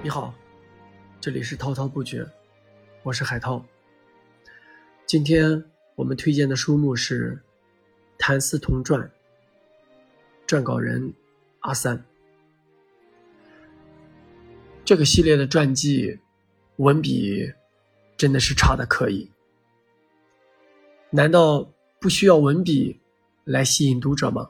[0.00, 0.32] 你好，
[1.20, 2.24] 这里是滔滔不绝，
[3.02, 3.64] 我是海涛。
[5.06, 5.64] 今天
[5.96, 7.34] 我们推荐的书目是
[8.16, 9.10] 《谭嗣同传》，
[10.48, 11.12] 撰稿人
[11.60, 12.04] 阿三。
[14.84, 16.20] 这个系列的传记
[16.76, 17.52] 文笔
[18.16, 19.28] 真的是差的可以，
[21.10, 21.68] 难道
[21.98, 23.00] 不需要文笔
[23.42, 24.48] 来吸引读者吗？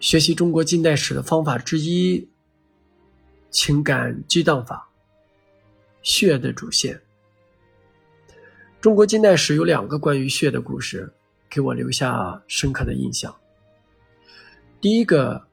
[0.00, 2.31] 学习中国近代史的方法之一。
[3.52, 4.88] 情感激荡法，
[6.02, 6.98] 血的主线。
[8.80, 11.12] 中国近代史有两个关于血的故事，
[11.50, 13.32] 给我留下深刻的印象。
[14.80, 15.46] 第一个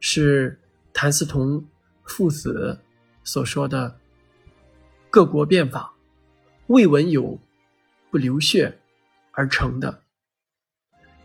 [0.00, 0.58] 是
[0.94, 1.62] 谭嗣同
[2.04, 2.80] 父子
[3.22, 3.94] 所说的
[5.10, 5.94] “各国变法，
[6.68, 7.38] 未闻有
[8.10, 8.80] 不流血
[9.32, 10.02] 而成的，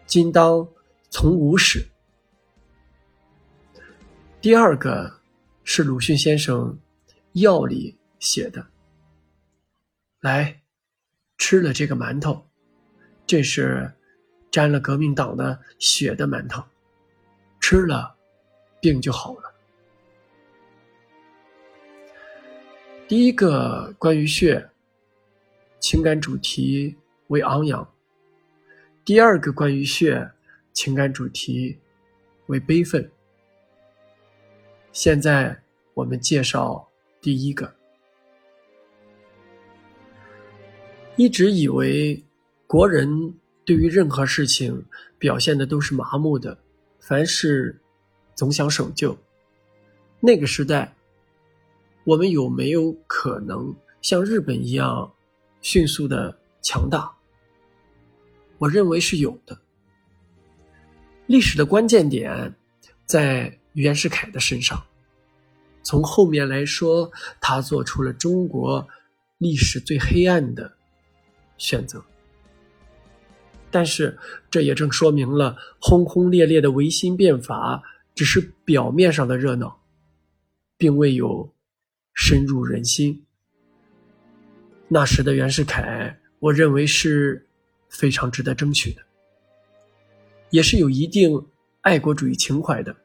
[0.06, 0.68] 今当
[1.10, 1.88] 从无始”。
[4.42, 5.16] 第二个。
[5.70, 6.80] 是鲁迅先生
[7.34, 8.66] 药里写的。
[10.22, 10.62] 来，
[11.38, 12.48] 吃了这个馒头，
[13.28, 13.94] 这是
[14.50, 16.64] 沾了革命党的血的馒头，
[17.60, 18.16] 吃了
[18.80, 19.54] 病就好了。
[23.06, 24.70] 第一个关于血，
[25.82, 26.96] 情感主题
[27.28, 27.86] 为昂扬；
[29.04, 30.32] 第二个关于血，
[30.72, 31.78] 情感主题
[32.46, 33.12] 为悲愤。
[35.00, 35.56] 现在
[35.94, 36.90] 我们介绍
[37.22, 37.72] 第一个。
[41.16, 42.20] 一直以为
[42.66, 43.08] 国人
[43.64, 44.84] 对于任何事情
[45.20, 46.58] 表现的都是麻木的，
[47.00, 47.80] 凡事
[48.34, 49.16] 总想守旧。
[50.20, 50.92] 那个时代，
[52.04, 55.14] 我们有没有可能像日本一样
[55.62, 57.16] 迅速的强大？
[58.58, 59.56] 我认为是有的。
[61.28, 62.52] 历史的关键点
[63.06, 63.56] 在。
[63.78, 64.84] 袁世凯的身上，
[65.84, 68.88] 从后面来说，他做出了中国
[69.38, 70.74] 历史最黑暗的
[71.60, 72.04] 选择。
[73.70, 74.18] 但是，
[74.50, 77.84] 这也正说明了轰轰烈烈的维新变法
[78.16, 79.80] 只是表面上的热闹，
[80.76, 81.54] 并未有
[82.16, 83.24] 深入人心。
[84.88, 87.48] 那时的袁世凯，我认为是
[87.90, 89.04] 非常值得争取的，
[90.50, 91.46] 也是有一定
[91.82, 92.96] 爱国主义情怀的。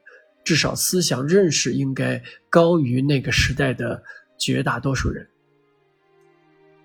[0.43, 4.03] 至少思想认识应该高于那个时代的
[4.37, 5.27] 绝大多数人。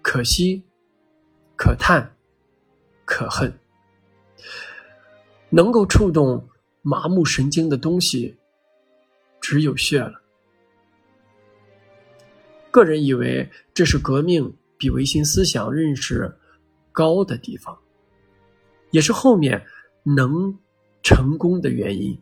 [0.01, 0.63] 可惜，
[1.57, 2.15] 可叹，
[3.05, 3.53] 可恨。
[5.51, 6.49] 能够触动
[6.83, 8.37] 麻木神经的东西，
[9.41, 10.23] 只有血了。
[12.71, 16.33] 个人以为这是革命比维新思想认识
[16.93, 17.77] 高的地方，
[18.91, 19.67] 也是后面
[20.05, 20.57] 能
[21.03, 22.17] 成功的原因。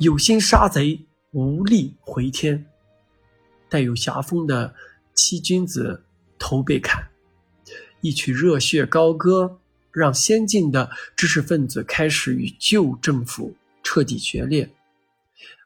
[0.00, 2.64] 有心杀贼，无力回天。
[3.68, 4.74] 带有侠风的
[5.14, 6.02] 七君子
[6.38, 7.06] 头被砍，
[8.00, 9.60] 一曲热血高歌，
[9.92, 14.70] 让先进的知识分子开始与旧政府彻底决裂。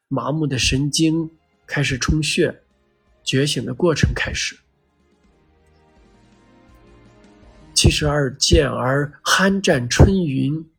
[0.09, 1.31] 麻木的神经
[1.65, 2.61] 开始充血，
[3.23, 4.57] 觉醒的过程开始。
[7.73, 10.69] 七十二剑儿酣战春云，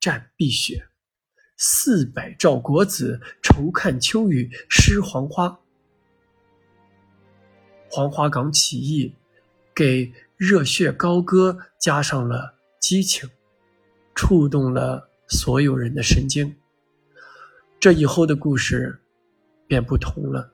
[0.00, 0.88] 战碧血。
[1.66, 5.58] 四百兆国子愁看秋雨湿黄花，
[7.88, 9.14] 黄花岗起义
[9.74, 13.30] 给热血高歌加上了激情，
[14.14, 16.54] 触动了所有人的神经。
[17.80, 19.00] 这以后的故事
[19.66, 20.52] 便不同了。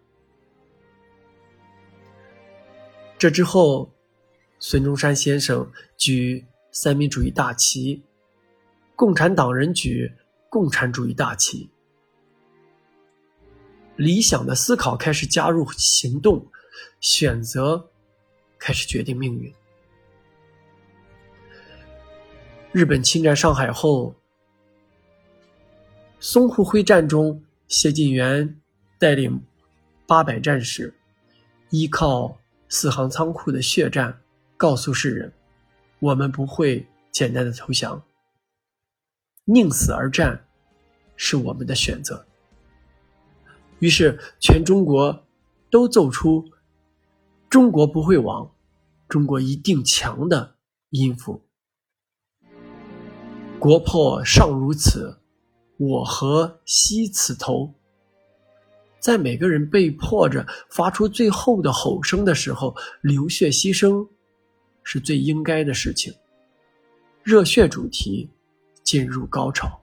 [3.18, 3.92] 这之后，
[4.60, 8.04] 孙中山先生举三民主义大旗，
[8.94, 10.12] 共产党人举。
[10.50, 11.70] 共产主义大旗，
[13.94, 16.44] 理想的思考开始加入行动，
[17.00, 17.88] 选择
[18.58, 19.54] 开始决定命运。
[22.72, 24.16] 日本侵占上海后，
[26.20, 28.60] 淞沪会战中，谢晋元
[28.98, 29.40] 带领
[30.04, 30.92] 八百战士，
[31.70, 32.36] 依靠
[32.68, 34.20] 四行仓库的血战，
[34.56, 35.32] 告诉世人：
[36.00, 38.02] 我们不会简单的投降。
[39.52, 40.46] 宁死而战，
[41.16, 42.24] 是我们的选择。
[43.80, 45.26] 于是，全中国
[45.70, 46.44] 都奏出
[47.50, 48.48] “中国不会亡，
[49.08, 50.54] 中国一定强”的
[50.90, 51.42] 音符。
[53.58, 55.18] 国破尚如此，
[55.78, 57.74] 我何惜此头？
[59.00, 64.06] 在每个人被迫着发出最后的吼声的时候，流血牺牲
[64.84, 66.14] 是最应该的事情。
[67.22, 68.30] 热血主题
[68.90, 69.80] 进入高潮。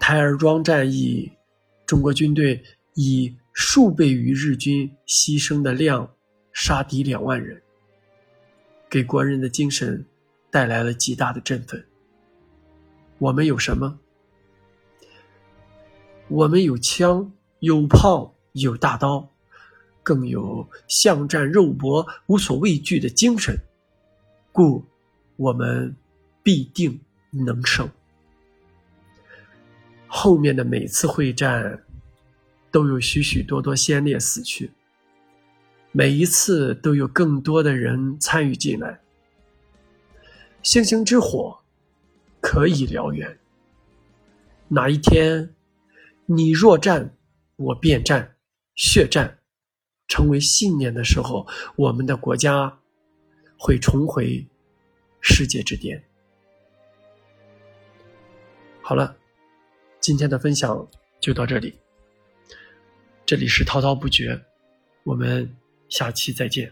[0.00, 1.30] 台儿庄战役，
[1.84, 6.14] 中国军队以数倍于日军牺牲的量
[6.50, 7.60] 杀敌两万人，
[8.88, 10.02] 给国人的精神
[10.50, 11.86] 带来了极大的振奋。
[13.18, 13.98] 我们有什么？
[16.28, 19.28] 我们有枪，有炮，有大刀，
[20.02, 23.54] 更有巷战肉搏、无所畏惧的精神，
[24.52, 24.82] 故
[25.36, 25.94] 我们
[26.44, 27.00] 必定
[27.30, 27.90] 能胜。
[30.06, 31.82] 后面的每次会战，
[32.70, 34.70] 都有许许多多先烈死去，
[35.90, 39.00] 每一次都有更多的人参与进来。
[40.62, 41.58] 星星之火
[42.40, 43.38] 可以燎原。
[44.68, 45.54] 哪一天，
[46.26, 47.16] 你若战，
[47.56, 48.36] 我便战，
[48.74, 49.40] 血战
[50.06, 51.46] 成为信念的时候，
[51.76, 52.78] 我们的国家
[53.58, 54.46] 会重回
[55.20, 56.04] 世界之巅。
[58.86, 59.16] 好了。
[59.98, 60.86] 今天的分享
[61.18, 61.74] 就到这里，
[63.24, 64.38] 这里是滔滔不绝，
[65.04, 65.50] 我们
[65.88, 66.70] 下期再见。